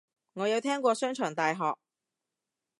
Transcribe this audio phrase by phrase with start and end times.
[0.33, 1.77] 我有聽過商場大學